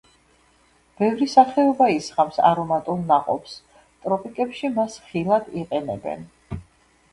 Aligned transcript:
ბევრი 1.01 1.27
სახეობა 1.33 1.89
ისხამს 1.97 2.39
არომატულ 2.51 3.05
ნაყოფს; 3.13 3.55
ტროპიკებში 4.07 4.75
მას 4.81 4.99
ხილად 5.07 5.55
იყენებენ. 5.63 6.29